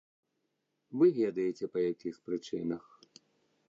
[1.01, 2.83] Вы ведаеце па якіх прычынах.